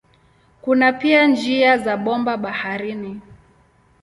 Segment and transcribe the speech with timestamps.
[0.61, 3.21] Kuna pia njia za bomba baharini.